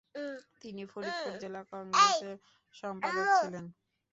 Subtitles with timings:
[0.61, 2.35] তিনি ফরিদপুর জেলা কংগ্রেসের
[2.75, 3.65] সম্পাদক ছিলেন।